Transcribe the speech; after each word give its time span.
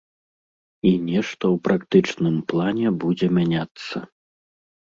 І 0.91 0.93
нешта 1.09 1.43
ў 1.53 1.67
практычным 1.67 2.41
плане 2.55 2.87
будзе 3.07 3.27
мяняцца. 3.37 3.97